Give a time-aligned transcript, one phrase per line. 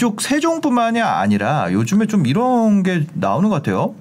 [0.00, 3.94] 이쪽 세종뿐만이 아니라 요즘에 좀 이런 게 나오는 것 같아요.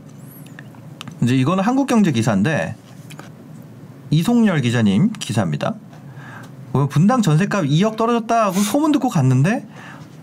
[1.22, 2.74] 이제 이거는 한국경제 기사인데
[4.10, 5.76] 이송열 기자님 기사입니다.
[6.72, 9.68] 어, 분당 전세값 2억 떨어졌다 하고 소문 듣고 갔는데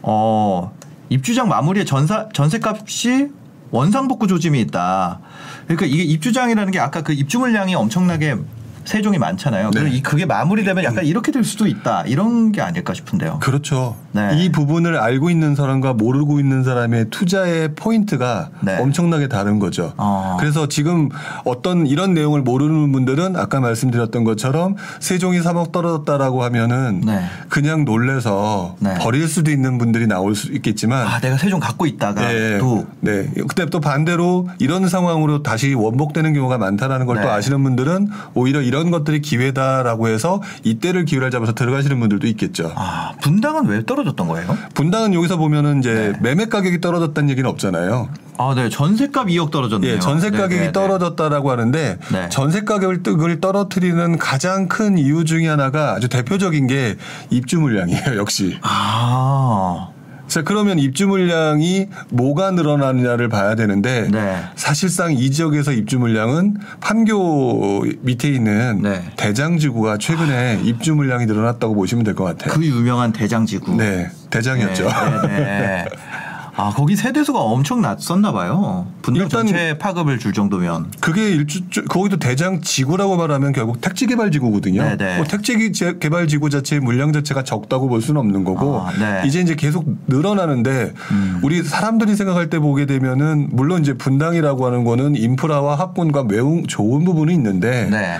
[0.00, 0.72] 어
[1.10, 3.28] 입주장 마무리에 전사 전세값이
[3.70, 5.20] 원상복구 조짐이 있다.
[5.66, 8.36] 그러니까 이게 입주장이라는 게 아까 그 입주 물량이 엄청나게
[8.86, 9.70] 세 종이 많잖아요.
[9.72, 9.80] 네.
[9.80, 12.04] 그리고 이 그게 마무리되면 약간 이렇게 될 수도 있다.
[12.06, 13.40] 이런 게 아닐까 싶은데요.
[13.40, 13.96] 그렇죠.
[14.12, 14.30] 네.
[14.36, 18.78] 이 부분을 알고 있는 사람과 모르고 있는 사람의 투자의 포인트가 네.
[18.78, 19.92] 엄청나게 다른 거죠.
[19.96, 20.36] 어.
[20.38, 21.08] 그래서 지금
[21.44, 27.24] 어떤 이런 내용을 모르는 분들은 아까 말씀드렸던 것처럼 세 종이 3억 떨어졌다라고 하면은 네.
[27.48, 28.94] 그냥 놀래서 네.
[29.00, 32.58] 버릴 수도 있는 분들이 나올 수 있겠지만 아, 내가 세 종 갖고 있다가 네.
[32.58, 33.28] 또 네.
[33.48, 37.28] 그때 또 반대로 이런 상황으로 다시 원복되는 경우가 많다라는 걸또 네.
[37.28, 42.72] 아시는 분들은 오히려 이런 것들이 기회다라고 해서 이때를 기회를 잡아서 들어가시는 분들도 있겠죠.
[42.76, 44.56] 아, 분당은 왜 떨어졌던 거예요?
[44.74, 46.18] 분당은 여기서 보면은 이제 네.
[46.20, 48.08] 매매 가격이 떨어졌다는 얘기는 없잖아요.
[48.38, 48.68] 아, 네.
[48.68, 49.94] 전세값 2억 떨어졌네요.
[49.94, 50.72] 예, 전세 네, 가격이 네, 네.
[50.72, 52.28] 떨어졌다라고 하는데 네.
[52.28, 56.96] 전세 가격을 뜨- 떨어뜨리는 가장 큰 이유 중에 하나가 아주 대표적인 게
[57.30, 58.58] 입주 물량이에요, 역시.
[58.62, 59.88] 아.
[60.28, 64.42] 자, 그러면 입주 물량이 뭐가 늘어나느냐를 봐야 되는데 네.
[64.56, 69.02] 사실상 이 지역에서 입주 물량은 판교 밑에 있는 네.
[69.16, 72.52] 대장지구가 최근에 입주 물량이 늘어났다고 보시면 될 것 같아요.
[72.54, 73.76] 그 유명한 대장지구.
[73.76, 74.84] 네, 대장이었죠.
[74.84, 75.84] 네, 네, 네.
[76.58, 78.86] 아, 거기 세대수가 엄청 낮었나 봐요.
[79.02, 80.90] 분당 일단- 전체 파급을 줄 정도면.
[81.00, 84.82] 그게 일주 거기도 대장 지구라고 말하면 결국 택지 개발 지구거든요.
[84.82, 85.16] 네네.
[85.18, 89.20] 뭐 택지 개발 지구 자체의 물량 자체가 적다고 볼 수는 없는 거고 아, 네.
[89.22, 89.26] 음.
[89.26, 90.94] 이제 이제 계속 늘어나는데
[91.42, 97.04] 우리 사람들이 생각할 때 보게 되면은 물론 이제 분당이라고 하는 거는 인프라와 합군과 매우 좋은
[97.04, 98.16] 부분이 있는데 네.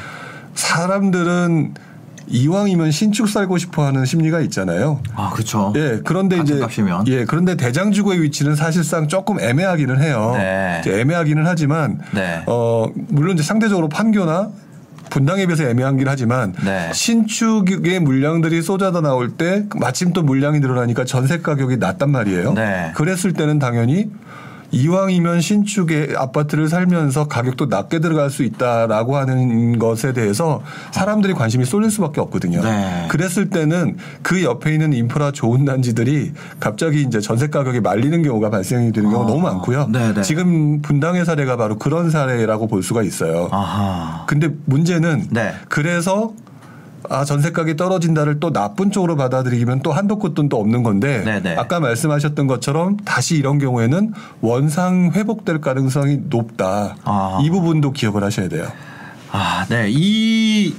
[0.54, 1.74] 사람들은
[2.28, 5.00] 이왕이면 신축 살고 싶어 하는 심리가 있잖아요.
[5.14, 5.72] 아, 그렇죠.
[5.76, 7.06] 예, 그런데 이제 값이면.
[7.08, 10.32] 예, 그런데 대장지구의 위치는 사실상 조금 애매하기는 해요.
[10.34, 10.82] 네.
[10.86, 12.42] 애매하기는 하지만 네.
[12.46, 14.50] 어 물론 이제 상대적으로 판교나
[15.10, 16.90] 분당에 비해서 애매한긴 하지만 네.
[16.92, 22.54] 신축의 물량들이 쏟아져 나올 때 마침 또 물량이 늘어나니까 전세 가격이 낮단 말이에요.
[22.54, 22.92] 네.
[22.94, 24.10] 그랬을 때는 당연히
[24.76, 31.90] 이왕이면 신축의 아파트를 살면서 가격도 낮게 들어갈 수 있다라고 하는 것에 대해서 사람들이 관심이 쏠릴
[31.90, 32.62] 수밖에 없거든요.
[32.62, 33.08] 네.
[33.08, 38.92] 그랬을 때는 그 옆에 있는 인프라 좋은 단지들이 갑자기 이제 전세 가격이 말리는 경우가 발생이
[38.92, 39.30] 되는 경우가 아.
[39.30, 39.88] 너무 많고요.
[39.88, 40.22] 네네.
[40.22, 43.48] 지금 분당의 사례가 바로 그런 사례라고 볼 수가 있어요.
[43.50, 44.24] 아하.
[44.26, 45.52] 근데 문제는 네.
[45.68, 46.32] 그래서
[47.10, 51.56] 아 전세 가격이 떨어진다를 또 나쁜 쪽으로 받아들이면 또 한도 끝도 또 없는 건데 네네.
[51.56, 56.96] 아까 말씀하셨던 것처럼 다시 이런 경우에는 원상 회복될 가능성이 높다.
[57.04, 57.40] 아.
[57.42, 58.66] 이 부분도 기억을 하셔야 돼요.
[59.32, 59.86] 아, 네.
[59.90, 60.74] 이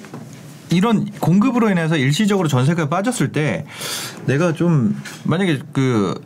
[0.69, 3.65] 이런 공급으로 인해서 일시적으로 전세가 빠졌을 때
[4.25, 6.19] 내가 좀 만약에 그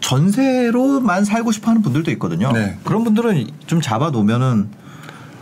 [0.00, 2.52] 전세로만 살고 싶어 하는 분들도 있거든요.
[2.52, 2.78] 네.
[2.84, 4.68] 그런 분들은 좀 잡아 놓으면은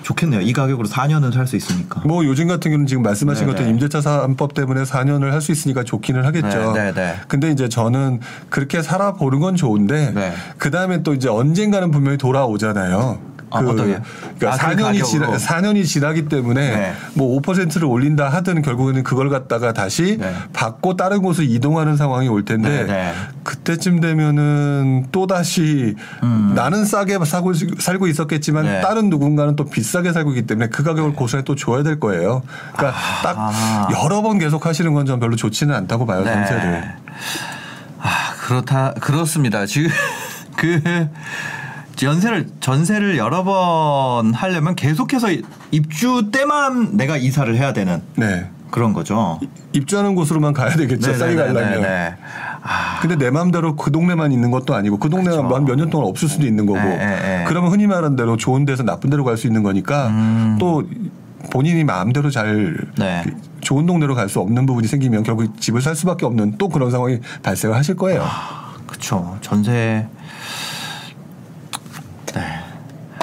[0.02, 0.40] 좋겠네요.
[0.40, 2.02] 이 가격으로 4년은 살 수 있으니까.
[2.04, 3.52] 뭐 요즘 같은 경우는 지금 말씀하신 네네.
[3.52, 6.72] 것처럼 임대차 사업법 때문에 4년을 할 수 있으니까 좋기는 하겠죠.
[6.74, 7.14] 네, 네, 네.
[7.28, 10.32] 근데 이제 저는 그렇게 살아보는 건 좋은데 네.
[10.58, 13.29] 그 다음에 또 이제 언젠가는 분명히 돌아오잖아요.
[13.50, 14.00] 아, 어떠게요?
[14.38, 15.38] 그러니까 아, 그 4년이 지나, 가격으로.
[15.38, 16.92] 4년이 지나기 때문에 네.
[17.14, 20.32] 뭐 5%를 올린다 하든 결국에는 그걸 갖다가 다시 네.
[20.52, 23.12] 받고 다른 곳을 이동하는 상황이 올 텐데 네, 네.
[23.44, 25.96] 그때쯤 되면은 또 다시
[26.54, 28.70] 나는 싸게 사고 살고 있었겠지만 음.
[28.70, 28.80] 네.
[28.80, 32.42] 다른 누군가는 또 비싸게 살고 있기 때문에 그 가격을 고스란히 또 줘야 될 거예요.
[32.76, 33.22] 그러니까 아.
[33.22, 36.32] 딱 여러 번 계속 하시는 건 전 별로 좋지는 않다고 봐요, 네.
[36.32, 36.84] 전세를.
[37.98, 39.66] 아 그렇다 그렇습니다.
[39.66, 39.90] 지금
[40.56, 41.08] 그
[42.06, 45.28] 연세를 전세를 여러 번 하려면 계속해서
[45.70, 48.48] 입주 때만 내가 이사를 해야 되는 네.
[48.70, 49.40] 그런 거죠.
[49.72, 51.12] 입주하는 곳으로만 가야 되겠죠.
[51.14, 51.62] 싸게 가려면.
[51.62, 52.14] 네네네네.
[52.62, 55.64] 아, 근데 내 마음대로 그 동네만 있는 것도 아니고 그 동네가 그렇죠.
[55.64, 57.44] 몇년 동안 없을 수도 있는 거고 네, 네, 네.
[57.48, 60.56] 그러면 흔히 말하는 대로 좋은 데서 나쁜 데로 갈 수 있는 거니까 음.
[60.60, 60.84] 또
[61.50, 63.24] 본인이 마음대로 잘 네.
[63.60, 67.18] 좋은 동네로 갈 수 없는 부분이 생기면 결국 집을 살 수밖에 없는 또 그런 상황이
[67.42, 68.24] 발생을 하실 거예요.
[68.86, 69.36] 그렇죠.
[69.40, 70.06] 전세.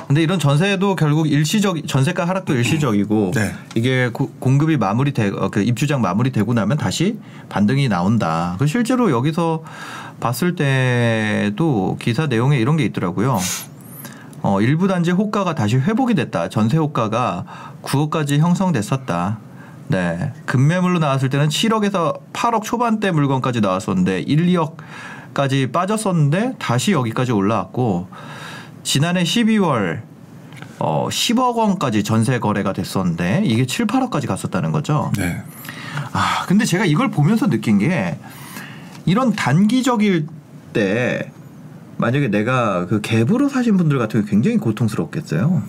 [0.07, 0.13] 네.
[0.13, 3.51] 근데 이런 전세도 결국 일시적 전세가 하락도 일시적이고 네.
[3.75, 7.19] 이게 고- 공급이 마무리되 어, 그 입주장 마무리되고 나면 다시
[7.49, 8.55] 반등이 나온다.
[8.57, 9.63] 그 실제로 여기서
[10.19, 13.37] 봤을 때도 기사 내용에 이런 게 있더라고요.
[14.43, 16.47] 어, 일부 단지 호가가 다시 회복이 됐다.
[16.49, 17.43] 전세 호가가
[17.83, 19.39] 9억까지 형성됐었다.
[19.89, 20.31] 네.
[20.45, 28.07] 급매물로 나왔을 때는 7억에서 8억 초반대 물건까지 나왔었는데 1, 2억까지 빠졌었는데 다시 여기까지 올라왔고
[28.87, 29.99] 지난해 12월
[30.79, 35.11] 어, 10억 원까지 전세 거래가 됐었는데 이게 7, 8억까지 갔었다는 거죠.
[35.17, 35.43] 네.
[36.13, 38.17] 아, 근데 제가 이걸 보면서 느낀 게
[39.05, 40.27] 이런 단기적일
[40.71, 41.29] 때
[41.97, 45.63] 만약에 내가 그 갭으로 사신 분들 같은 경우 굉장히 고통스럽겠어요.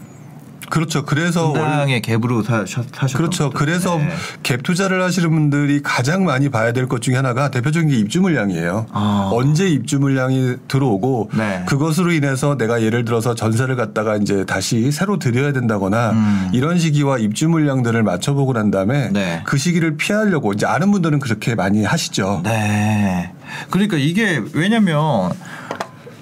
[0.71, 1.05] 그렇죠.
[1.05, 3.51] 그래서 분당의 갭으로 사, 사셨던 그렇죠.
[3.51, 4.09] 그래서 네.
[4.43, 8.87] 갭 투자를 하시는 분들이 가장 많이 봐야 될 것 중에 하나가 대표적인 게 입주 물량이에요.
[8.93, 9.31] 아.
[9.33, 11.63] 언제 입주 물량이 들어오고 네.
[11.67, 16.51] 그것으로 인해서 내가 예를 들어서 전세를 갖다가 이제 다시 새로 드려야 된다거나 음.
[16.53, 19.43] 이런 시기와 입주 물량들을 맞춰보고 난 다음에 네.
[19.45, 22.41] 그 시기를 피하려고 이제 아는 분들은 그렇게 많이 하시죠.
[22.45, 23.33] 네.
[23.71, 25.33] 그러니까 이게 왜냐면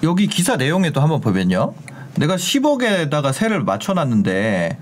[0.03, 1.73] 여기 기사 내용에도 한번 보면요.
[2.17, 4.77] 내가 10억에다가 세를 맞춰놨는데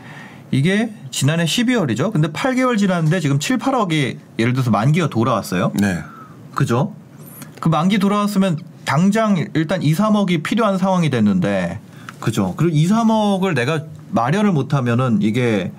[0.52, 2.12] 이게 지난해 12월이죠.
[2.12, 5.72] 근데 8개월 지났는데 지금 7, 8억이 예를 들어서 만기가 돌아왔어요.
[5.80, 6.00] 네.
[6.54, 6.94] 그죠?
[7.60, 11.80] 그 만기 돌아왔으면 당장 일단 2, 3억이 필요한 상황이 됐는데
[12.20, 12.54] 그죠?
[12.56, 15.72] 그리고 2, 3억을 내가 마련을 못하면은 이게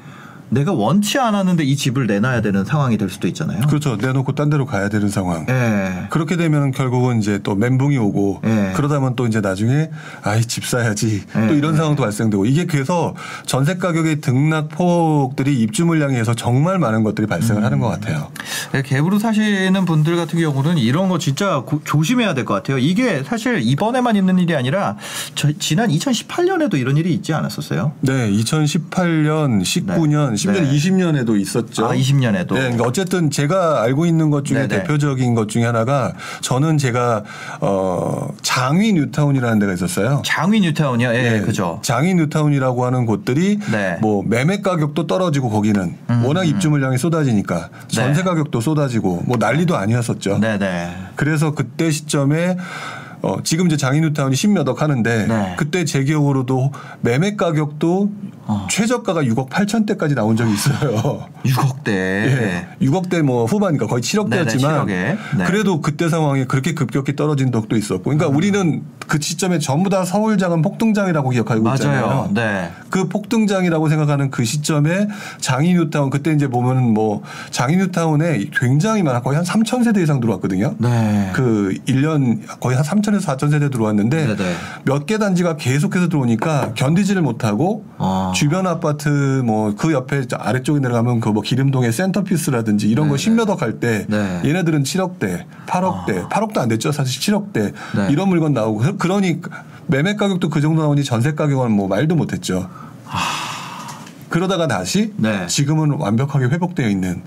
[0.49, 3.61] 내가 원치 않았는데 이 집을 내놔야 되는 상황이 될 수도 있잖아요.
[3.69, 3.97] 그렇죠.
[3.97, 5.45] 내놓고 딴 데로 가야 되는 상황.
[5.49, 6.07] 예.
[6.11, 8.73] 그렇게 되면 결국은 이제 또 멘붕이 오고 예.
[8.77, 9.91] 그러다면 또 이제 나중에
[10.23, 11.47] 아이 집 사야지 예.
[11.49, 13.15] 또 이런 상황도 발생되고 이게 그래서
[13.45, 18.29] 전세 가격의 등락 폭들이 입주 물량에서 정말 많은 것들이 발생을 하는 것 같아요.
[18.73, 22.79] 갭으로 사시는 분들 같은 경우는 이런 거 진짜 고- 조심해야 될 것 같아요.
[22.79, 24.97] 이게 사실 이번에만 있는 일이 아니라
[25.35, 27.93] 저- 지난 2018년에도 이런 일이 있지 않았었어요?
[28.03, 30.71] 네, 2018년, 19년, 심지어 네.
[30.71, 31.87] 20년에도 있었죠.
[31.87, 32.55] 아, 20년에도.
[32.55, 34.83] 네, 그러니까 어쨌든 제가 알고 있는 것 중에 네네.
[34.83, 37.25] 대표적인 것 중에 하나가 저는 제가
[37.61, 40.23] 어 장위 뉴타운이라는 데가 있었어요.
[40.25, 41.15] 장위 뉴타운이요.
[41.15, 41.81] 예, 네, 그죠.
[41.83, 43.99] 장위 뉴타운이라고 하는 곳들이 네.
[44.00, 48.29] 뭐 매매 가격도 떨어지고 거기는 음, 워낙 입주 물량이 쏟아지니까 전세 네.
[48.29, 50.38] 가격도 쏟아지고 뭐 난리도 아니었었죠.
[50.38, 50.94] 네, 네.
[51.17, 52.56] 그래서 그때 시점에
[53.23, 55.55] 어, 지금 이제 장인뉴타운이 십몇억 하는데 네.
[55.56, 58.11] 그때 제 기억으로도 매매 가격도
[58.47, 58.67] 어.
[58.71, 61.27] 최저가가 6억 8천대까지 나온 적이 있어요.
[61.45, 61.89] 6억대.
[61.89, 62.69] 예.
[62.81, 65.37] 6억대 뭐 후반이니까 거의 7억대였지만 네네, 7억에.
[65.39, 65.45] 네.
[65.47, 68.37] 그래도 그때 상황에 그렇게 급격히 떨어진 적도 있었고 그러니까 음.
[68.37, 72.07] 우리는 그 시점에 전부 다 서울장은 폭등장이라고 기억하고 있잖아요.
[72.07, 72.31] 맞아요.
[72.33, 72.71] 네.
[72.91, 75.09] 그 폭등장이라고 생각하는 그 시점에
[75.41, 80.75] 장인뉴타운 그때 이제 보면 뭐 장인뉴타운에 굉장히 많아 거의 한 3천 세대 이상 들어왔거든요.
[80.79, 81.31] 네.
[81.35, 84.55] 그 1년 거의 한 3천에서 4천 세대 들어왔는데 네네.
[84.85, 88.33] 몇개 단지가 계속해서 들어오니까 견디지를 못하고 아.
[88.37, 89.09] 주변 아파트
[89.44, 93.23] 뭐 그 옆에 저 아래쪽에 내려가면 그 뭐 기름동의 센터피스라든지 이런 거 네네.
[93.23, 94.41] 십몇억 할때 네.
[94.44, 98.09] 얘네들은 7억대, 8억대, 8억도 안 됐죠 사실 7억대 네.
[98.11, 99.41] 이런 물건 나오고 그- 그러니
[99.88, 102.69] 매매 가격도 그 정도 나오니 전세 가격은 뭐 말도 못했죠.
[104.29, 105.47] 그러다가 다시 네.
[105.47, 107.23] 지금은 완벽하게 회복되어 있는.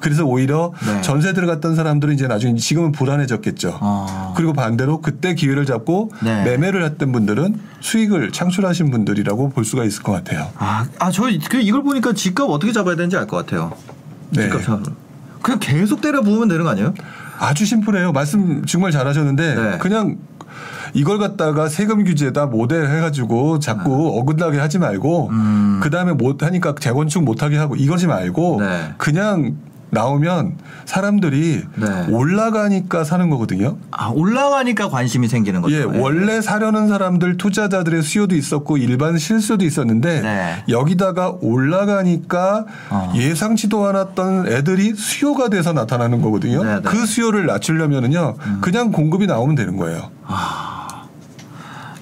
[0.00, 1.00] 그래서 오히려 네.
[1.00, 3.78] 전세 들어갔던 사람들은 이제 나중에 지금은 불안해졌겠죠.
[3.80, 4.32] 아.
[4.36, 6.44] 그리고 반대로 그때 기회를 잡고 네.
[6.44, 10.48] 매매를 했던 분들은 수익을 창출하신 분들이라고 볼 수가 있을 것 같아요.
[10.58, 13.72] 아, 아, 저그 이걸 보니까 집값 어떻게 잡아야 되는지 알 것 같아요.
[14.30, 14.42] 네.
[14.42, 14.80] 집값 잡
[15.42, 16.94] 그냥 계속 때려 부으면 되는 거 아니에요?
[17.38, 18.12] 아주 심플해요.
[18.12, 19.78] 말씀 정말 잘하셨는데 네.
[19.78, 20.16] 그냥
[20.94, 25.80] 이걸 갖다가 세금 규제다 모델 해가지고 자꾸 어긋나게 하지 말고 음.
[25.82, 28.94] 그 다음에 못 하니까 재건축 못하게 하고 이러지 말고 네.
[28.96, 29.56] 그냥
[29.90, 32.06] 나오면 사람들이 네.
[32.10, 33.76] 올라가니까 사는 거거든요.
[33.90, 35.76] 아, 올라가니까 관심이 생기는 거죠.
[35.76, 40.64] 예, 원래 사려는 사람들 투자자들의 수요도 있었고 일반 실수도 있었는데 네.
[40.68, 43.12] 여기다가 올라가니까 어.
[43.14, 46.64] 예상치도 않았던 애들이 수요가 돼서 나타나는 거거든요.
[46.64, 46.80] 네, 네.
[46.82, 50.10] 그 수요를 낮추려면은요 그냥 공급이 나오면 되는 거예요.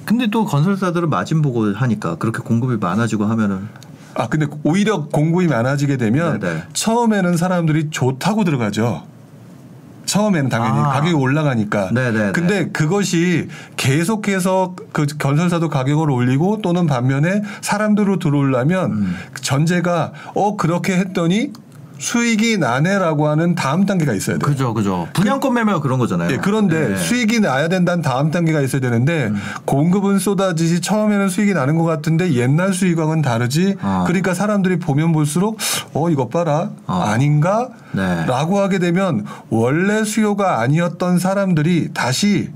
[0.04, 3.68] 근데 또 건설사들은 마진 보고 하니까 그렇게 공급이 많아지고 하면은
[4.14, 6.62] 아 근데 오히려 공급이 많아지게 되면 네, 네.
[6.72, 9.02] 처음에는 사람들이 좋다고 들어가죠.
[10.06, 10.90] 처음에는 당연히 아.
[10.90, 11.90] 가격이 올라가니까.
[11.92, 19.16] 네, 네, 근데 그것이 계속해서 그 건설사도 가격을 올리고 또는 반면에 사람들로 들어오려면 음.
[19.40, 21.52] 전제가 어 그렇게 했더니
[21.98, 24.46] 수익이 나네라고 하는 다음 단계가 있어야 돼요.
[24.46, 25.08] 그죠, 그죠.
[25.14, 26.30] 분양권 매매가 그런 거잖아요.
[26.30, 26.96] 예, 그런데 네.
[26.96, 29.36] 수익이 나야 된다는 다음 단계가 있어야 되는데 음.
[29.64, 33.76] 공급은 쏟아지지 처음에는 수익이 나는 것 같은데 옛날 수익과는 다르지.
[33.80, 34.04] 어.
[34.06, 35.58] 그러니까 사람들이 보면 볼수록
[35.92, 36.92] 어 이것 봐라 어.
[36.94, 37.68] 아닌가?
[37.92, 38.26] 네.
[38.26, 42.50] 라고 하게 되면 원래 수요가 아니었던 사람들이 다시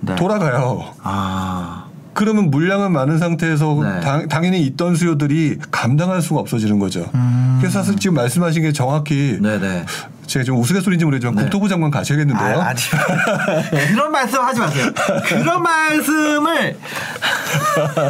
[0.00, 0.14] 네.
[0.16, 0.84] 돌아가요.
[1.02, 4.00] 아, 그러면 물량은 많은 상태에서 네.
[4.00, 7.08] 당, 당연히 있던 수요들이 감당할 수가 없어지는 거죠.
[7.58, 9.42] 그래서 사실 지금 말씀하신 게 정확히 음.
[9.42, 9.84] 네네.
[10.26, 11.42] 제가 좀 우스갯소리인지 모르지만 네.
[11.42, 12.60] 국토부 장관 가셔야겠는데요.
[12.60, 12.80] 아, 아니
[13.92, 14.90] 그런 말씀 하지 마세요.
[15.26, 16.76] 그런 말씀을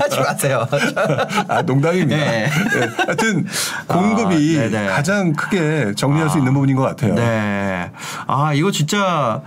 [0.00, 0.68] 하지 마세요.
[1.48, 2.16] 아, 농담입니다.
[2.16, 2.50] 네.
[2.50, 2.88] 네.
[3.06, 3.46] 하여튼
[3.86, 4.86] 공급이 아, 네네.
[4.88, 7.14] 가장 크게 정리할 수 있는 부분인 것 같아요.
[7.14, 7.90] 네.
[8.26, 9.42] 아, 이거 진짜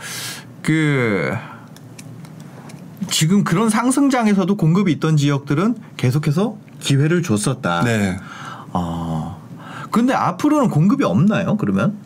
[0.62, 1.34] 그
[3.10, 7.84] 지금 그런 상승장에서도 공급이 있던 지역들은 계속해서 기회를 줬었다.
[7.84, 8.18] 네.
[8.74, 9.38] 아.
[9.92, 11.58] 근데 앞으로는 공급이 없나요?
[11.58, 11.98] 그러면?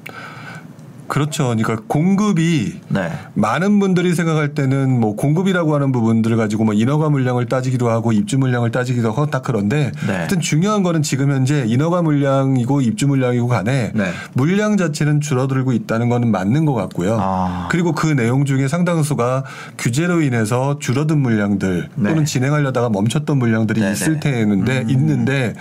[1.10, 1.48] 그렇죠.
[1.48, 3.12] 그러니까 공급이 네.
[3.34, 8.38] 많은 분들이 생각할 때는 뭐 공급이라고 하는 부분들을 가지고 뭐 인허가 물량을 따지기도 하고 입주
[8.38, 10.13] 물량을 따지기도 하고 딱 그런데 네.
[10.13, 14.12] 하여튼 중요한 거는 지금 현재 인허가 물량이고 입주 물량이고 간에 네.
[14.34, 17.18] 물량 자체는 줄어들고 있다는 거는 맞는 것 같고요.
[17.20, 17.68] 아.
[17.72, 19.44] 그리고 그 내용 중에 상당수가
[19.78, 22.10] 규제로 인해서 줄어든 물량들 네.
[22.10, 23.92] 또는 진행하려다가 멈췄던 물량들이 네네.
[23.92, 23.94] 음.
[23.94, 25.56] 있을 테는데 있는데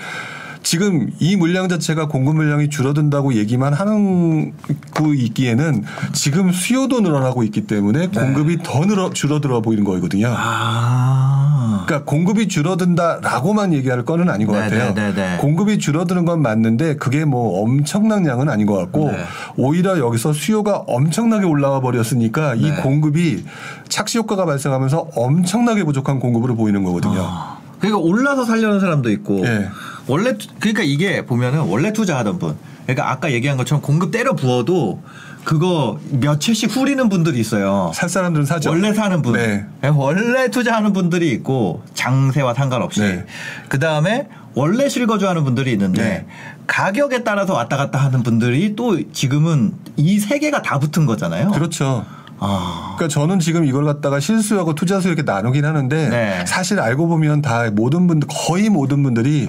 [0.63, 4.53] 지금 이 물량 자체가 공급 물량이 줄어든다고 얘기만 하는
[4.95, 10.29] 고 있기에는 지금 수요도 늘어나고 있기 때문에 공급이 더 늘어 줄어들어 보이는 거거든요.
[10.29, 10.35] 네.
[10.37, 11.85] 아.
[11.87, 14.95] 그러니까 공급이 줄어든다라고만 얘기할 거는 아닌 것 네, 같아요.
[14.95, 15.37] 네, 네, 네.
[15.39, 19.25] 공급이 줄어드는 건 맞는데 그게 뭐 엄청난 양은 아닌 것 같고 네.
[19.57, 22.77] 오히려 여기서 수요가 엄청나게 올라와 버렸으니까 이 네.
[22.83, 23.45] 공급이
[23.89, 27.23] 착시 효과가 발생하면서 엄청나게 부족한 공급으로 보이는 거거든요.
[27.23, 27.59] 아.
[27.79, 29.69] 그러니까 올라서 살려는 사람도 있고 예.
[30.09, 35.03] 원래 투- 그러니까 이게 보면은 원래 투자하던 분 그러니까 아까 얘기한 것처럼 공급 때려 부어도
[35.45, 37.91] 그거 몇 채씩 후리는 분들이 있어요.
[37.95, 38.69] 살 사람들은 사죠.
[38.71, 39.65] 원래 사는 분, 네.
[39.95, 43.25] 원래 투자하는 분들이 있고 장세와 상관없이 네.
[43.69, 46.27] 그 다음에 원래 실거주하는 분들이 있는데 네.
[46.67, 51.51] 가격에 따라서 왔다 갔다 하는 분들이 또 지금은 이 세 개가 다 붙은 거잖아요.
[51.53, 52.05] 그렇죠.
[52.41, 56.45] 아, 그러니까 저는 지금 이걸 갖다가 실수하고 투자수 이렇게 나누긴 하는데 네.
[56.47, 59.49] 사실 알고 보면 다 모든 분들 거의 모든 분들이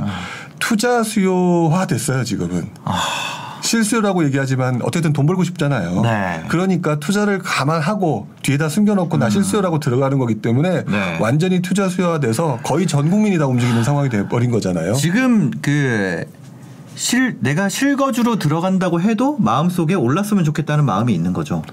[0.69, 2.69] 투자 수요화 됐어요 지금은.
[3.61, 6.01] 실수요라고 얘기하지만 어쨌든 돈 벌고 싶잖아요.
[6.01, 6.43] 네.
[6.47, 11.17] 그러니까 투자를 감안하고 뒤에다 숨겨놓고 나 실수요라고 들어가는 거기 때문에 네.
[11.19, 14.93] 완전히 투자 수요화돼서 거의 전 국민이 다 움직이는 상황이 돼버린 거잖아요.
[14.93, 16.25] 지금 그
[16.93, 21.63] 실, 내가 실거주로 들어간다고 해도 마음속에 올랐으면 좋겠다는 마음이 있는 거죠.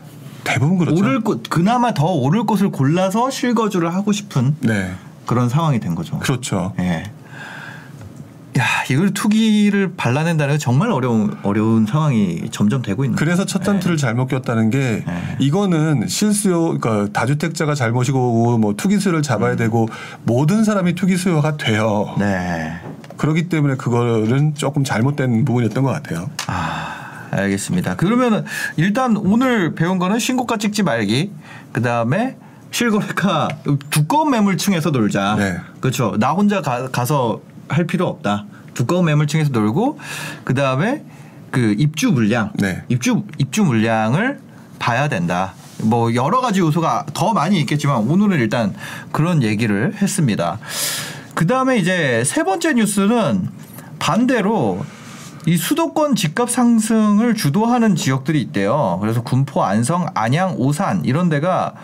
[0.43, 0.99] 대부분 그렇죠.
[0.99, 4.95] 오를 곳, 그나마 더 오를 곳을 골라서 실거주를 하고 싶은 네,
[5.27, 6.19] 그런 상황이 된 거죠.
[6.21, 6.73] 그렇죠.
[6.79, 7.11] 예.
[8.59, 13.97] 야, 이걸 투기를 발라낸다는 건 정말 어려운 어려운 상황이 점점 되고 있는 그래서 첫 단추를
[13.97, 15.37] 잘못 꼈다는 게 네.
[15.39, 19.57] 이거는 실수요, 그러니까 다주택자가 잘못이고 뭐 투기 수요를 잡아야 음.
[19.57, 19.89] 되고
[20.25, 22.15] 모든 사람이 투기 수요가 돼요.
[22.19, 22.73] 네.
[23.17, 26.31] 그렇기 때문에 그거는 조금 잘못된 부분이었던 것 같아요.
[26.47, 27.97] 아, 알겠습니다.
[27.97, 28.45] 그러면
[28.77, 31.33] 일단 오늘 배운 거는 신고가 찍지 말기.
[31.73, 32.37] 그 다음에
[32.71, 33.49] 실거래가
[33.91, 35.37] 두꺼운 매물층에서 놀자.
[35.39, 35.59] 네.
[35.81, 36.17] 그렇죠.
[36.19, 38.47] 나 혼자 가, 가서 할 필요 없다.
[38.75, 39.99] 두꺼운 매물층에서 놀고
[40.45, 41.05] 그 다음에
[41.51, 42.53] 그 입주 물량.
[42.55, 42.83] 네.
[42.89, 44.41] 입주 입주 물량을
[44.79, 45.55] 봐야 된다.
[45.83, 48.75] 뭐 여러 가지 요소가 더 많이 있겠지만 오늘은 일단
[49.13, 50.59] 그런 얘기를 했습니다.
[51.35, 53.49] 그 다음에 이제 세 번째 뉴스는
[53.99, 54.85] 반대로
[55.47, 58.99] 이 수도권 집값 상승을 주도하는 지역들이 있대요.
[59.01, 61.75] 그래서 군포, 안성, 안양, 오산 이런 데가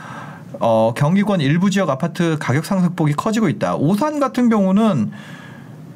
[0.58, 3.76] 어, 경기권 일부 지역 아파트 가격 상승폭이 커지고 있다.
[3.76, 5.12] 오산 같은 경우는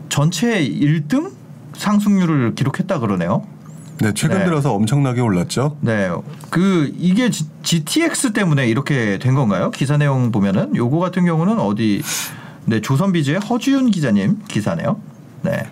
[0.08, 1.32] 전체 1등
[1.74, 3.46] 상승률을 기록했다 그러네요.
[4.00, 4.44] 네, 최근 네.
[4.44, 5.76] 들어서 엄청나게 올랐죠.
[5.80, 6.10] 네.
[6.50, 9.70] 그 이게 G, GTX 때문에 이렇게 된 건가요?
[9.70, 12.02] 기사 내용 보면은 요거 같은 경우는 어디
[12.66, 15.00] 네, 조선비즈의 허주윤 기자님 기사네요.
[15.42, 15.66] 네.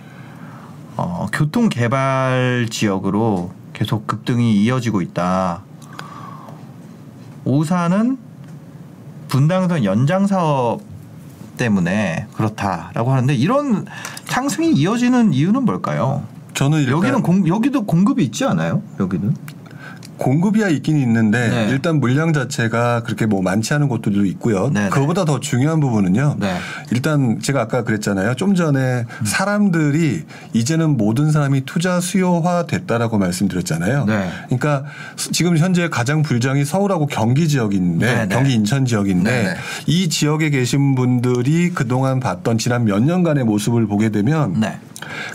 [0.97, 5.63] 어, 교통 개발 지역으로 계속 급등이 이어지고 있다.
[7.45, 8.19] 오산은
[9.29, 10.81] 분당선 연장 사업
[11.57, 13.87] 때문에 그렇다라고 하는데 이런
[14.27, 16.25] 상승이 이어지는 이유는 뭘까요?
[16.55, 18.83] 저는 여기는 공, 여기도 공급이 있지 않아요?
[19.01, 19.35] 여기는?
[20.17, 21.69] 공급이야 있긴 있는데 네.
[21.71, 24.71] 일단 물량 자체가 그렇게 뭐 많지 않은 곳들도 있고요.
[24.71, 24.91] 네네.
[24.91, 26.37] 그거보다 더 중요한 부분은요.
[26.39, 26.57] 네.
[26.93, 28.35] 일단 제가 아까 그랬잖아요.
[28.35, 28.79] 좀 전에
[29.21, 29.25] 음.
[29.25, 34.05] 사람들이 이제는 모든 사람이 투자 수요화 됐다라고 말씀드렸잖아요.
[34.05, 34.29] 네.
[34.47, 34.85] 그러니까
[35.17, 38.35] 수- 지금 현재 가장 불장이 서울하고 경기 지역인데 네네.
[38.35, 39.55] 경기 인천 지역인데 네네.
[39.87, 44.79] 이 지역에 계신 분들이 그동안 봤던 지난 몇 년간의 모습을 보게 되면 네.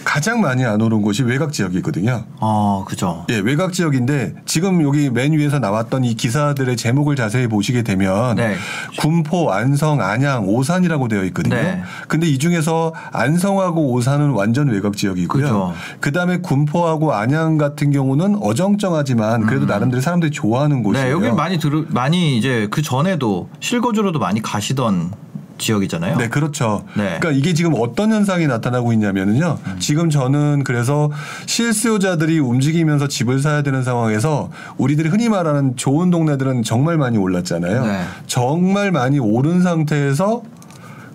[0.03, 2.23] 가장 많이 안 오른 곳이 외곽 지역이거든요.
[2.39, 3.25] 어, 그죠.
[3.29, 8.55] 예, 외곽 지역인데 지금 여기 맨 위에서 나왔던 이 기사들의 제목을 자세히 보시게 되면 네.
[8.99, 11.55] 군포, 안성, 안양, 오산이라고 되어 있거든요.
[11.55, 11.81] 네.
[12.07, 15.43] 근데 이 중에서 안성하고 오산은 완전 외곽 지역이고요.
[15.43, 15.73] 그죠.
[15.99, 21.05] 그다음에 군포하고 안양 같은 경우는 어정쩡하지만 그래도 나름대로 사람들이 좋아하는 곳이에요.
[21.05, 25.11] 네, 여기 많이 들 많이 이제 그 전에도 실거주로도 많이 가시던
[25.59, 26.17] 지역이잖아요.
[26.17, 26.83] 네, 그렇죠.
[26.95, 27.03] 네.
[27.03, 27.17] 음.
[27.19, 29.59] 그러니까 이게 지금 어떤 현상이 나타나고 있냐면은요.
[29.79, 31.11] 지금 저는 그래서
[31.45, 37.85] 실수요자들이 움직이면서 집을 사야 되는 상황에서 우리들이 흔히 말하는 좋은 동네들은 정말 많이 올랐잖아요.
[37.85, 38.03] 네.
[38.27, 40.41] 정말 많이 오른 상태에서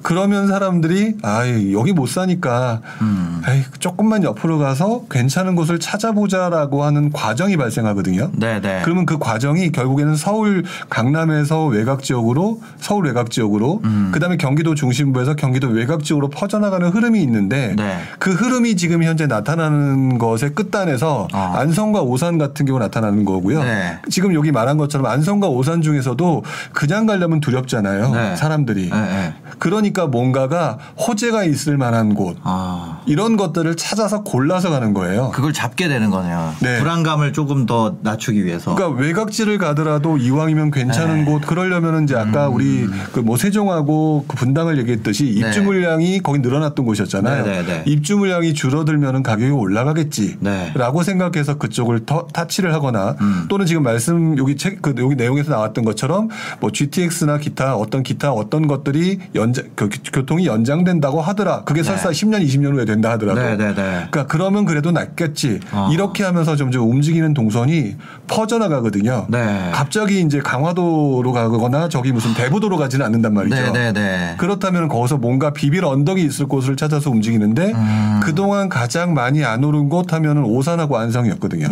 [0.05, 3.41] 그러면 사람들이 아 여기 못 사니까 음.
[3.49, 8.31] 에이, 조금만 옆으로 가서 괜찮은 곳을 찾아보자라고 하는 과정이 발생하거든요.
[8.35, 8.83] 네, 네.
[8.85, 14.11] 그러면 그 과정이 결국에는 서울 강남에서 외곽 지역으로 서울 외곽 지역으로 음.
[14.13, 17.99] 그다음에 경기도 중심부에서 경기도 외곽 지역으로 퍼져나가는 흐름이 있는데 네.
[18.19, 21.55] 그 흐름이 지금 현재 나타나는 것의 끝단에서 아.
[21.57, 23.63] 안성과 오산 같은 경우 나타나는 거고요.
[23.63, 23.99] 네.
[24.11, 26.45] 지금 여기 말한 것처럼 안성과 오산 중에서도
[26.75, 28.11] 그냥 가려면 두렵잖아요.
[28.11, 28.37] 네.
[28.37, 28.91] 사람들이.
[28.91, 29.35] 네, 네.
[29.59, 33.01] 그러니까 뭔가가 호재가 있을 만한 곳 아.
[33.07, 35.31] 이런 것들을 찾아서 골라서 가는 거예요.
[35.35, 36.55] 그걸 잡게 되는 거네요.
[36.61, 36.79] 네.
[36.79, 38.75] 불안감을 조금 더 낮추기 위해서.
[38.75, 41.25] 그러니까 외곽지를 가더라도 이왕이면 괜찮은 네.
[41.25, 45.49] 곳 그러려면은 이제 아까 우리 그 뭐 세종하고 그 분당을 얘기했듯이 네.
[45.49, 47.45] 입주 물량이 거기 늘어났던 곳이었잖아요.
[47.45, 47.83] 네, 네, 네.
[47.87, 51.05] 입주 물량이 줄어들면은 가격이 올라가겠지라고 네.
[51.05, 53.47] 생각해서 그쪽을 더 타치를 하거나 음.
[53.49, 56.29] 또는 지금 말씀 여기 책 그 여기 내용에서 나왔던 것처럼
[56.61, 61.65] 뭐 GTX나 기타 어떤 기타 어떤 것들이 연장 그 교통이 연장된다고 하더라.
[61.65, 61.89] 그게 네.
[61.89, 64.07] 설사 10년 20년 후에 된다 하더라도 네, 네, 네.
[64.11, 65.61] 그러니까 그러면 그래도 낫겠지.
[65.71, 65.89] 아.
[65.93, 69.27] 이렇게 하면서 점점 움직이는 동선이 퍼져나가거든요.
[69.29, 69.71] 네.
[69.73, 73.57] 갑자기 이제 강화도로 가거나 저기 무슨 대부도로 가지는 않는단 말이죠.
[73.57, 74.35] 네, 네, 네.
[74.39, 78.21] 그렇다면 거기서 뭔가 비빌 언덕이 있을 곳을 찾아서 움직이는데 음.
[78.23, 81.69] 그동안 가장 많이 안 오른 곳 하면은 오산하고 안성이었거든요.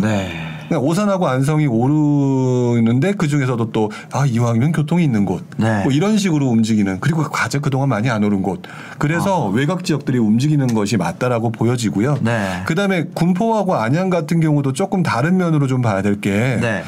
[0.63, 0.69] 네.
[0.69, 5.83] 그러니까 오산하고 안성이 오르는데 그 중에서도 또 아 이왕이면 교통이 있는 곳, 네.
[5.83, 8.61] 뭐 이런 식으로 움직이는 그리고 가장 그동안 많이 안 오른 곳.
[8.97, 12.11] 그래서 외곽 지역들이 움직이는 것이 맞다라고 보여지고요.
[12.13, 12.17] 아.
[12.21, 12.63] 네.
[12.65, 16.83] 그다음에 군포하고 안양 같은 경우도 조금 다른 면으로 좀 봐야 될게 네.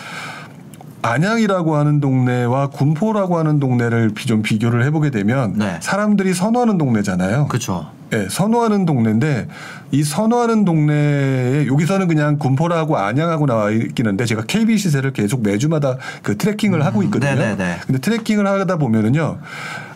[1.02, 5.78] 안양이라고 하는 동네와 군포라고 하는 동네를 비- 좀 비교를 해보게 되면 네.
[5.80, 7.48] 사람들이 선호하는 동네잖아요.
[7.48, 7.88] 그렇죠.
[8.16, 9.48] 예, 선호하는 동네인데
[9.92, 16.38] 이 선호하는 동네에 여기서는 그냥 군포라고 안양하고 나와 있기는데 제가 KB 시세를 계속 매주마다 그
[16.38, 17.32] 트래킹을 하고 있거든요.
[17.32, 17.78] 음, 네네네.
[17.86, 19.38] 근데 트래킹을 하다 보면은요.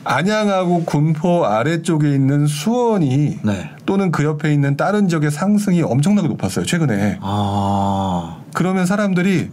[0.03, 3.69] 안양하고 군포 아래쪽에 있는 수원이 네.
[3.85, 6.65] 또는 그 옆에 있는 다른 지역의 상승이 엄청나게 높았어요.
[6.65, 7.19] 최근에.
[7.21, 8.37] 아.
[8.53, 9.49] 그러면 사람들이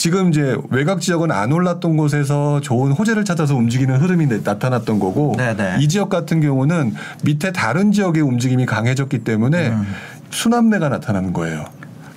[0.00, 5.34] 지금 이제 외곽 지역은 안 올랐던 곳에서 좋은 호재를 찾아서 움직이는 흐름이 나- 나타났던 거고
[5.36, 5.76] 네네.
[5.80, 9.86] 이 지역 같은 경우는 밑에 다른 지역의 움직임이 강해졌기 때문에 음.
[10.30, 11.66] 순환매가 나타나는 거예요.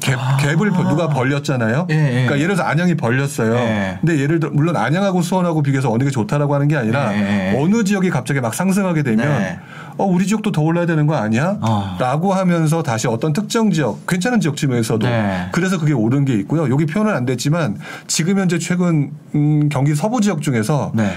[0.04, 1.80] 갭, 갭을 누가 벌렸잖아요.
[1.80, 1.88] 아.
[1.90, 2.12] 예, 예.
[2.12, 3.56] 그러니까 예를 들어서 안양이 벌렸어요.
[3.56, 3.98] 예.
[4.02, 7.60] 근데 예를 들어 물론 안양하고 수원하고 비교해서 어느 게 좋다라고 하는 게 아니라 예, 예.
[7.60, 9.60] 어느 지역이 갑자기 막 상승하게 되면 네.
[9.98, 11.58] 어 우리 지역도 더 올라야 되는 거 아니야?
[11.62, 11.98] 어.
[12.00, 15.50] 라고 하면서 다시 어떤 특정 지역 괜찮은 지역 중에서도 네.
[15.52, 16.70] 그래서 그게 오른 게 있고요.
[16.70, 21.12] 여기 표현은 안 됐지만 지금 현재 최근 음, 경기 서부 지역 중에서 네.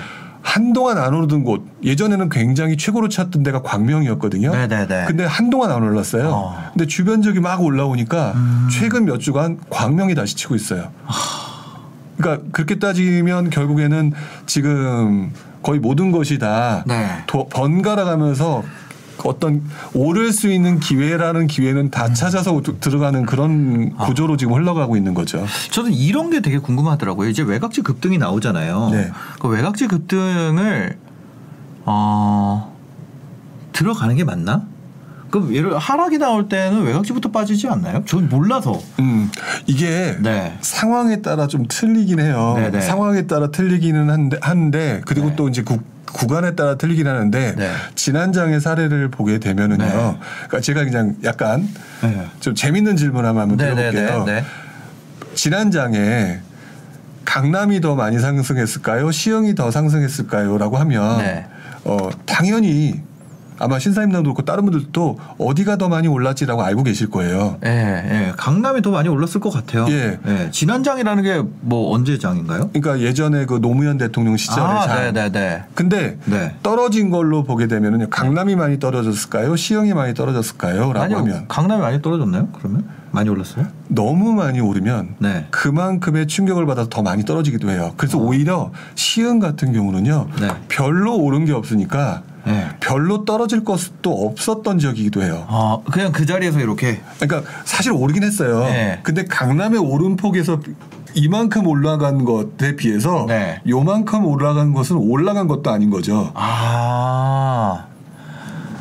[0.61, 4.53] 한동안 안 오르던 곳 예전에는 굉장히 최고로 찾던 데가 광명이었거든요.
[4.53, 5.05] 네네네.
[5.07, 6.29] 근데 한동안 안 올랐어요.
[6.31, 6.57] 어.
[6.59, 6.65] 음.
[6.73, 8.33] 근데 주변 지역이 막 올라오니까
[8.71, 10.89] 최근 몇 주간 광명이 다시 치고 있어요.
[12.17, 14.15] 그러니까 그렇게 따지면 결국에는
[14.47, 15.31] 지금
[15.63, 17.07] 거의 모든 것이 다 네.
[17.27, 18.63] 도- 번갈아 가면서
[19.27, 19.63] 어떤
[19.95, 21.91] 오를 수 있는 기회라는 기회는 음.
[21.91, 24.07] 다 찾아서 도- 들어가는 그런 아.
[24.07, 25.45] 구조로 지금 흘러가고 있는 거죠.
[25.71, 27.29] 저는 이런 게 되게 궁금하더라고요.
[27.29, 28.91] 이제 외곽지 급등이 나오잖아요.
[28.93, 29.11] 네.
[29.41, 30.97] 그 외곽지 급등을
[31.85, 32.75] 어
[33.73, 34.65] 들어가는 게 맞나?
[35.31, 38.03] 그럼 예를 하락이 나올 때는 외곽지부터 빠지지 않나요?
[38.07, 38.81] 전 몰라서.
[39.01, 39.31] 음,
[39.67, 40.57] 이게 네.
[40.61, 42.55] 상황에 따라 좀 틀리긴 해요.
[42.57, 42.81] 네네.
[42.81, 45.37] 상황에 따라 틀리기는 한데, 한데 그리고 네.
[45.37, 47.71] 또 이제 구, 구간에 따라 틀리긴 하는데 네.
[47.95, 49.85] 지난 장의 사례를 보게 되면은요.
[49.85, 49.91] 네.
[50.47, 51.69] 그러니까 제가 그냥 약간
[52.03, 52.27] 네.
[52.41, 53.91] 좀 재밌는 질문 하나 한번 네네네.
[53.91, 54.25] 드려볼게요.
[54.25, 54.45] 네.
[55.35, 56.41] 지난 장에
[57.25, 59.11] 강남이 더 많이 상승했을까요?
[59.11, 61.47] 시흥이 더 상승했을까요?라고 하면 네.
[61.85, 63.03] 어, 당연히
[63.59, 67.59] 아마 신사임당도 그렇고 다른 분들도 어디가 더 많이 올랐지라고 알고 계실 거예요.
[67.65, 68.33] 예, 예.
[68.37, 69.87] 강남이 더 많이 올랐을 것 같아요.
[69.91, 70.19] 예.
[70.51, 72.71] 지난장이라는 게 뭐 언제 장인가요?
[72.73, 75.15] 그러니까 예전에 그 노무현 대통령 시절에 아, 장.
[75.15, 75.65] 네네네.
[75.75, 76.55] 근데 네.
[76.63, 79.57] 떨어진 걸로 보게 되면은 강남이 많이 떨어졌을까요?
[79.57, 81.19] 시흥이 많이 떨어졌을까요?라고 아니요.
[81.19, 82.49] 하면 강남이 많이 떨어졌나요?
[82.59, 83.67] 그러면 많이 올랐어요?
[83.89, 85.47] 너무 많이 오르면 네.
[85.51, 87.93] 그만큼의 충격을 받아서 더 많이 떨어지기도 해요.
[87.97, 90.29] 그래서 오히려 시흥 같은 경우는요.
[90.41, 90.49] 네.
[90.69, 92.69] 별로 오른 게 없으니까 네.
[92.81, 95.45] 별로 떨어질 것도 없었던 지역이기도 해요.
[95.49, 98.61] 아, 그냥 그 자리에서 이렇게 그러니까 사실 오르긴 했어요.
[98.61, 99.01] 네.
[99.03, 100.61] 근데 강남의 오름폭에서
[101.15, 103.61] 이만큼 올라간 것에 비해서 네.
[103.67, 106.31] 요만큼 올라간 것은 올라간 것도 아닌 거죠.
[106.35, 107.87] 아.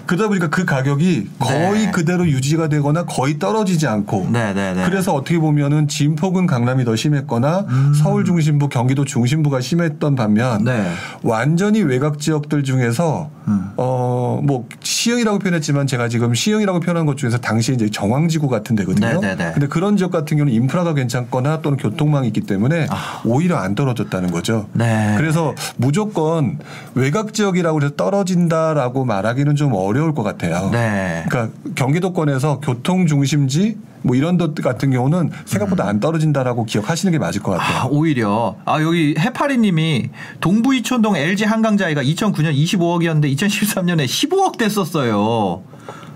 [0.05, 1.91] 그러다 보니까 그 가격이 거의 네.
[1.91, 4.83] 그대로 유지가 되거나 거의 떨어지지 않고 네, 네, 네.
[4.85, 7.65] 그래서 어떻게 보면은 진폭은 강남이 더 심했거나
[8.01, 10.65] 서울 중심부, 경기도 중심부가 심했던 반면 음.
[10.65, 10.91] 네.
[11.23, 13.71] 완전히 외곽 지역들 중에서 음.
[13.75, 19.19] 어뭐 시흥이라고 표현했지만 제가 지금 시흥이라고 표현한 것 중에서 당시 이제 정황지구 같은 데거든요.
[19.19, 19.51] 네, 네, 네.
[19.53, 22.87] 근데 그런 지역 같은 경우는 인프라가 괜찮거나 또는 교통망이 있기 때문에
[23.23, 24.67] 오히려 안 떨어졌다는 거죠.
[24.73, 24.77] 아.
[24.77, 25.15] 네.
[25.17, 26.59] 그래서 무조건
[26.95, 30.69] 외곽 지역이라고 해서 떨어진다라고 말하기는 좀 어려 울 것 같아요.
[30.71, 31.23] 네.
[31.29, 37.41] 그러니까 경기도권에서 교통 중심지 뭐 이런 것 같은 경우는 생각보다 안 떨어진다라고 기억하시는 게 맞을
[37.41, 37.77] 것 같아요.
[37.77, 40.09] 아, 오히려 아 여기 해파리 님이
[40.41, 45.63] 동부 이촌동 LG 한강자이가 2009년 25억이었는데 2013년에 15억 됐었어요.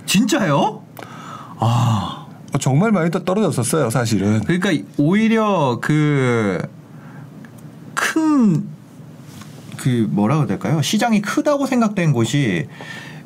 [0.05, 0.83] 진짜요?
[1.61, 2.27] 어,
[2.59, 4.41] 정말 많이 또 떨어졌었어요, 사실은.
[4.41, 6.61] 그러니까 오히려 그
[7.95, 8.63] 큰그
[10.09, 10.81] 뭐라고 해야 될까요?
[10.81, 12.67] 시장이 크다고 생각된 곳이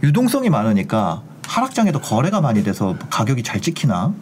[0.04, 4.14] 유동성이 많으니까 하락장에도 거래가 많이 돼서 가격이 잘 찍히나?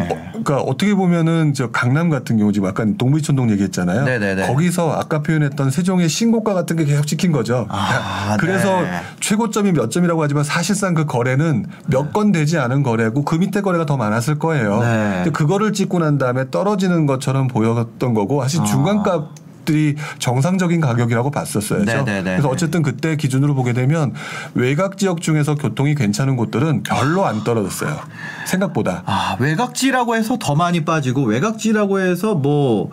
[0.00, 0.06] 예.
[0.30, 4.04] 그러니까 어떻게 보면은 저 강남 같은 경우 지금 약간 동부이촌동 얘기했잖아요.
[4.04, 4.46] 네네네.
[4.46, 7.66] 거기서 아까 표현했던 세종의 신고가 같은 게 계속 찍힌 거죠.
[7.68, 9.00] 아, 그래서 네.
[9.18, 13.86] 최고점이 몇 점이라고 하지만 사실상 그 거래는 몇 건 되지 않은 거래고 그 밑에 거래가
[13.86, 14.80] 더 많았을 거예요.
[14.80, 15.24] 네.
[15.32, 18.64] 그거를 찍고 난 다음에 떨어지는 것처럼 보였던 거고 사실 아.
[18.64, 21.84] 중간값 들이 정상적인 가격이라고 봤었어요.
[21.84, 22.22] 네네네.
[22.22, 24.14] 그래서 어쨌든 그때 기준으로 보게 되면
[24.54, 28.00] 외곽 지역 중에서 교통이 괜찮은 곳들은 별로 안 떨어졌어요.
[28.46, 29.02] 생각보다.
[29.04, 32.90] 아 외곽지라고 해서 더 많이 빠지고 외곽지라고 해서 뭐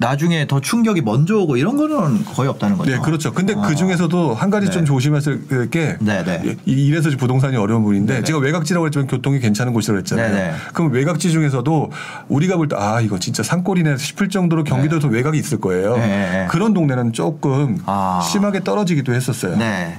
[0.00, 2.90] 나중에 더 충격이 먼저 오고 이런 거는 거의 없다는 거죠.
[2.92, 3.32] 네, 그렇죠.
[3.32, 3.62] 근데 어.
[3.62, 4.72] 그 중에서도 한 가지 네.
[4.72, 6.56] 좀 조심하실 게 네, 네.
[6.66, 8.24] 이- 이래서 부동산이 어려운 부분인데 네, 네.
[8.24, 10.32] 제가 외곽지라고 했지만 교통이 괜찮은 곳이라고 했잖아요.
[10.32, 10.54] 네, 네.
[10.72, 11.90] 그럼 외곽지 중에서도
[12.28, 15.96] 우리가 볼 때 아 이거 진짜 산골이네 싶을 정도로 경기도에서 외곽이 있을 거예요.
[15.96, 16.46] 네, 네, 네.
[16.48, 18.20] 그런 동네는 조금 아.
[18.22, 19.56] 심하게 떨어지기도 했었어요.
[19.56, 19.98] 네.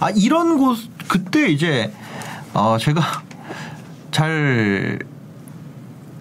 [0.00, 0.76] 아 이런 곳
[1.08, 1.90] 그때 이제
[2.52, 3.00] 어 제가
[4.10, 4.98] 잘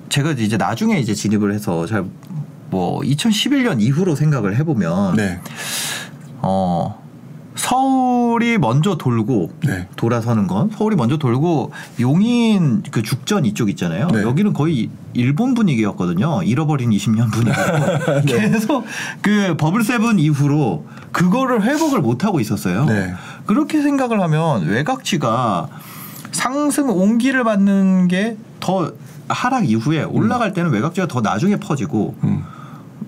[0.10, 2.06] 제가 이제 나중에 이제 진입을 해서 잘
[2.70, 5.40] 뭐 2011년 이후로 생각을 해보면 네.
[6.42, 7.02] 어
[7.56, 9.88] 서울이 먼저 돌고 네.
[9.96, 14.08] 돌아서는 건 서울이 먼저 돌고 용인 그 죽전 이쪽 있잖아요.
[14.08, 14.22] 네.
[14.22, 16.44] 여기는 거의 일본 분위기였거든요.
[16.44, 18.50] 잃어버린 20년 분위기고 네.
[18.52, 18.86] 계속
[19.22, 22.86] 그 버블 세븐 이후로 그거를 회복을 못 하고 있었어요.
[22.86, 23.14] 네.
[23.48, 25.68] 그렇게 생각을 하면 외곽지가
[26.32, 28.92] 상승 온기를 받는 게 더
[29.30, 32.44] 하락 이후에 올라갈 때는 외곽지가 더 나중에 퍼지고 음.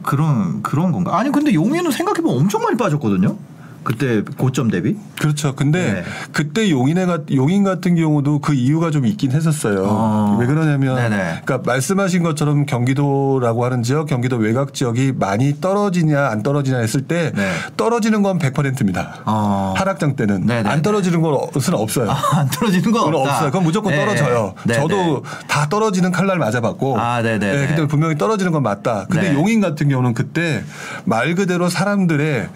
[0.04, 1.18] 그런 그런 건가?
[1.18, 3.36] 아니 근데 용인은 생각해 보면 엄청 많이 빠졌거든요.
[3.84, 4.96] 그때 고점 대비.
[5.20, 5.56] 그렇죠.
[5.56, 6.04] 근데 네.
[6.32, 9.86] 그때 용인에 가, 용인 같은 경우도 그 이유가 좀 있긴 했었어요.
[9.88, 10.38] 어.
[10.39, 11.42] 왜 그러냐면, 네네.
[11.46, 17.32] 그러니까 말씀하신 것처럼 경기도라고 하는 지역, 경기도 외곽 지역이 많이 떨어지냐 안 떨어지냐 했을 때
[17.36, 17.52] 네.
[17.78, 19.22] 떨어지는 건 100%입니다.
[19.26, 19.74] 어.
[19.78, 20.70] 하락장 때는 네네네.
[20.70, 22.12] 안 떨어지는 것은 없어요.
[22.12, 23.32] 아, 안 떨어지는 건 없다.
[23.32, 23.52] 없어요.
[23.52, 24.00] 그건 무조건 네.
[24.00, 24.54] 떨어져요.
[24.65, 25.48] 네, 저도 네.
[25.48, 27.00] 다 떨어지는 칼날 맞아봤고.
[27.00, 27.58] 아, 네네네.
[27.58, 29.06] 네, 근데 분명히 떨어지는 건 맞다.
[29.10, 29.36] 근데 네.
[29.36, 30.63] 용인 같은 경우는 그때
[31.06, 32.50] 말 그대로 사람들의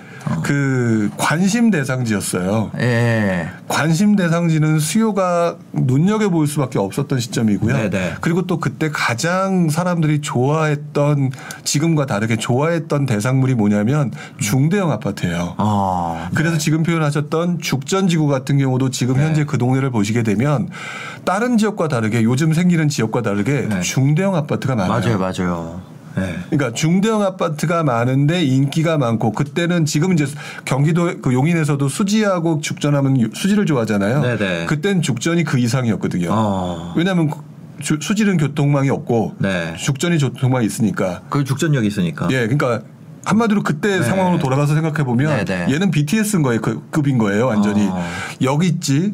[0.44, 2.72] 그 관심 대상지였어요.
[2.80, 3.50] 예.
[3.68, 7.76] 관심 대상지는 수요가 눈여겨 볼 수밖에 없었던 시점이고요.
[7.76, 8.16] 네네.
[8.22, 11.32] 그리고 또 그때 가장 사람들이 좋아했던
[11.64, 15.56] 지금과 다르게 좋아했던 대상물이 뭐냐면 중대형 아파트예요.
[15.58, 16.30] 어.
[16.36, 19.26] 그래서 지금 표현하셨던 죽전지구 같은 경우도 지금 네.
[19.26, 20.70] 현재 그 동네를 보시게 되면
[21.26, 23.82] 다른 지역과 다르게 요즘 생기는 지역과 다르게 네.
[23.82, 25.18] 중대형 아파트가 많아요.
[25.18, 25.93] 맞아요, 맞아요.
[26.26, 26.36] 네.
[26.50, 30.26] 그러니까 중대형 아파트가 많은데 인기가 많고 그때는 지금 이제
[30.66, 34.22] 경기도 그 용인에서도 수지하고 죽전하면 유- 수지를 좋아하잖아요.
[34.22, 34.66] 네네.
[34.68, 36.30] 그땐 죽전이 그 이상이었거든요.
[36.32, 36.94] 어.
[36.96, 37.30] 왜냐하면
[37.82, 39.76] 주- 수지는 교통망이 없고 네.
[39.78, 41.22] 죽전이 교통망이 있으니까.
[41.30, 42.28] 그 죽전역이 있으니까.
[42.32, 42.82] 예, 그러니까
[43.26, 44.04] 한마디로 그때 네.
[44.04, 45.74] 상황으로 돌아가서 생각해 보면 네네.
[45.74, 46.62] 얘는 BTS인 거예요.
[46.62, 47.88] 그 급인 거예요, 완전히.
[47.90, 48.04] 어.
[48.42, 49.14] 여기 있지.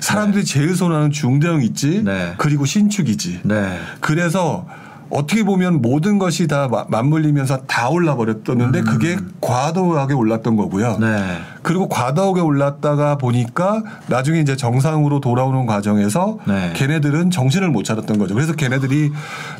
[0.00, 2.02] 사람들이 제일 선호하는 중대형 있지.
[2.04, 2.34] 네.
[2.38, 3.40] 그리고 신축이지.
[3.42, 3.78] 네.
[4.00, 4.64] 그래서
[5.10, 10.96] 어떻게 보면 모든 것이 다 마- 맞물리면서 다 올라 버렸었는데 그게 과도하게 올랐던 거고요.
[10.96, 11.00] 음.
[11.00, 11.38] 네.
[11.62, 16.72] 그리고 과도하게 올랐다가 보니까 나중에 이제 정상으로 돌아오는 과정에서 네.
[16.76, 18.34] 걔네들은 정신을 못 차렸던 거죠.
[18.34, 19.12] 그래서 걔네들이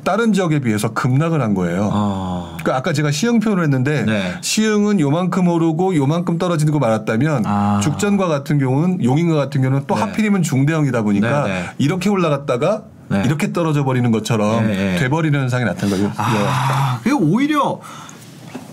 [0.05, 1.89] 다른 지역에 비해서 급락을 한 거예요.
[1.93, 2.57] 어.
[2.61, 4.35] 그러니까 아까 제가 시흥 표현을 했는데 네.
[4.41, 7.81] 시흥은 요만큼 오르고 요만큼 떨어지는 거 말았다면 아.
[7.83, 10.01] 죽전과 같은 경우는 용인과 같은 경우는 또 네.
[10.03, 11.65] 하필이면 중대형이다 보니까 네, 네.
[11.79, 13.23] 이렇게 올라갔다가 네.
[13.25, 14.99] 이렇게 떨어져 버리는 것처럼 네, 네.
[14.99, 16.13] 돼버리는 현상이 나타난 거예요.
[16.17, 17.81] 아, 오히려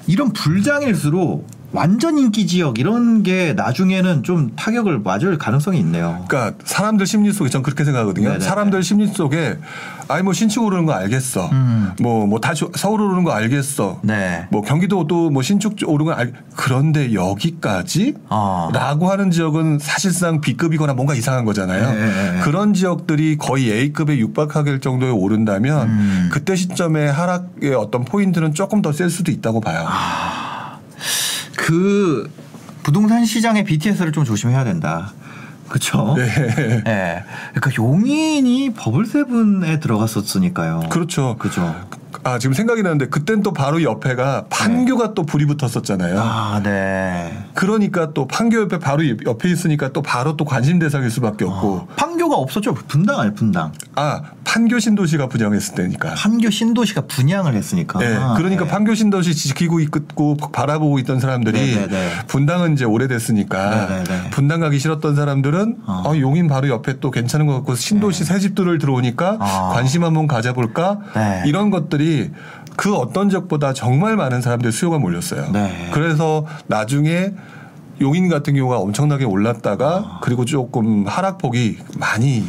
[0.08, 6.26] 이런 불장일수록 완전 인기 지역 이런 게 나중에는 좀 타격을 맞을 가능성이 있네요.
[6.28, 8.30] 그러니까 사람들 심리 속에 전 그렇게 생각하거든요.
[8.30, 8.44] 네네네.
[8.44, 9.58] 사람들 심리 속에
[10.08, 11.50] 아니 뭐 신축 오르는 거 알겠어.
[11.52, 11.92] 음.
[12.02, 14.00] 뭐뭐 다시 서울 오르는 거 알겠어.
[14.04, 14.48] 네.
[14.50, 16.34] 뭐 경기도도 뭐 신축 오르는 거 알.
[16.56, 18.16] 그런데 여기까지?
[18.30, 18.70] 어.
[18.74, 21.92] 라고 하는 지역은 사실상 B급이거나 뭔가 이상한 거잖아요.
[21.92, 22.40] 네, 네, 네.
[22.42, 26.30] 그런 지역들이 거의 A급에 육박하게 될 정도에 오른다면 음.
[26.32, 29.86] 그때 시점에 하락의 어떤 포인트는 조금 더 셀 수도 있다고 봐요.
[31.66, 32.30] 그
[32.84, 35.14] 부동산 시장의 BTS를 좀 조심해야 된다.
[35.68, 36.16] 그렇죠?
[36.18, 36.24] 네.
[36.88, 37.24] 예.
[37.54, 40.82] 그러니까 용인이 버블 세븐에 들어갔었으니까요.
[40.90, 41.36] 그렇죠.
[41.38, 41.76] 그죠.
[42.24, 46.20] 아 지금 생각이 나는데 그땐 또 바로 옆에가 판교가 또 불이 붙었었잖아요.
[46.20, 47.38] 아, 네.
[47.54, 52.36] 그러니까 또 판교 옆에 바로 옆에 있으니까 또 바로 또 관심 대상일 수밖에 없고 판교가
[52.36, 52.74] 없었죠.
[52.74, 53.72] 분당 아니 분당.
[53.96, 56.14] 아 판교 신도시가 분양했을 때니까.
[56.16, 58.00] 판교 신도시가 분양을 했으니까.
[58.00, 58.72] 네, 그러니까 네.
[58.72, 62.10] 판교 신도시 지키고 있고 바라보고 있던 사람들이 네, 네, 네.
[62.28, 64.30] 분당은 이제 오래됐으니까 네, 네, 네.
[64.30, 65.55] 분당 가기 싫었던 사람들은
[65.86, 66.04] 어.
[66.06, 69.70] 어, 용인 바로 옆에 또 괜찮은 것 같고 신도시 새 집들을 들어오니까 어.
[69.74, 71.44] 관심 한번 가져볼까 네.
[71.46, 72.32] 이런 것들이
[72.76, 75.52] 그 어떤 지역보다 정말 많은 사람들의 수요가 몰렸어요.
[75.52, 75.90] 네.
[75.94, 77.32] 그래서 나중에
[78.02, 79.30] 용인 같은 경우가 엄청나게 어.
[79.30, 82.46] 올랐다가 그리고 조금 하락폭이 많이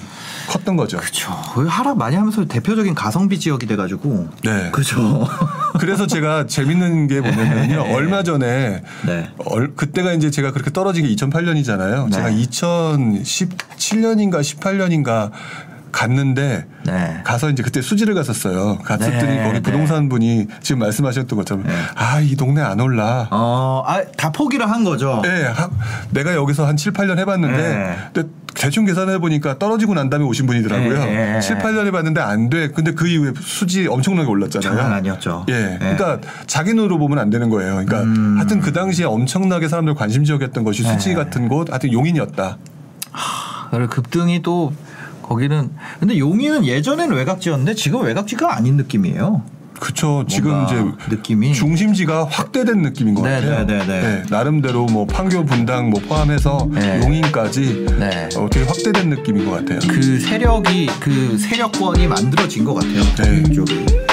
[0.47, 0.99] 컸던 거죠.
[0.99, 1.33] 그렇죠.
[1.33, 4.29] 하락 많이 하면서 대표적인 가성비 지역이 돼가지고.
[4.45, 4.71] 네.
[4.73, 5.27] 그렇죠.
[5.81, 7.81] 그래서 제가 재밌는 게 뭐냐면요.
[7.95, 9.29] 얼마 전에 네.
[9.47, 12.05] 얼- 그때가 이제 제가 그렇게 떨어진 게 2008년이잖아요.
[12.07, 12.11] 네.
[12.11, 15.31] 제가 2017년인가 18년인가
[15.93, 17.21] 갔는데 네.
[17.25, 18.79] 가서 이제 그때 수지를 갔었어요.
[18.85, 19.61] 갔었더니 네, 거기 네.
[19.63, 21.73] 부동산 분이 지금 말씀하셨던 것처럼 네.
[21.95, 23.29] 아이 동네 안 올라.
[23.31, 25.21] 어, 아, 다 포기를 한 거죠.
[25.23, 25.71] 네, 하-
[26.11, 27.97] 내가 여기서 한 7, 8년 해봤는데 네.
[28.13, 31.05] 근데 대충 계산해 보니까 떨어지고 난 다음에 오신 분이더라고요.
[31.05, 31.41] 네, 네.
[31.41, 32.69] 7, 8년 해봤는데 안 돼.
[32.69, 34.69] 근데 그 이후에 수지 엄청나게 올랐잖아요.
[34.79, 35.45] 장난 아니었죠.
[35.49, 35.53] 예.
[35.53, 35.79] 네.
[35.79, 37.73] 그러니까 자기 눈으로 보면 안 되는 거예요.
[37.73, 38.37] 그러니까 음.
[38.39, 41.15] 하여튼 그 당시에 엄청나게 사람들 관심 지역이었던 것이 수지 네.
[41.15, 42.57] 같은 곳, 하여튼 용인이었다.
[43.71, 44.73] 그리고 급등이 또
[45.29, 49.43] 거기는 근데 용인은 예전에는 외곽지였는데 지금 외곽지가 아닌 느낌이에요.
[49.81, 50.25] 그렇죠.
[50.27, 50.83] 지금 이제
[51.15, 53.67] 느낌이 중심지가 확대된 느낌인 것 네, 같아요.
[53.67, 54.23] 네, 네, 네.
[54.31, 57.01] 나름대로 뭐 판교, 분당 뭐 포함해서 네.
[57.03, 58.29] 용인까지 네.
[58.37, 59.81] 어, 되게 확대된 느낌인 것 같아요.
[59.89, 63.03] 그 세력이 그 세력권이 만들어진 것 같아요.
[63.17, 63.43] 네.
[63.51, 64.06] 이쪽이.